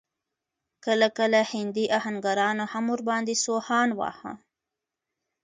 [0.85, 4.33] کله کله هندي اهنګرانو هم ور باندې سوهان واهه.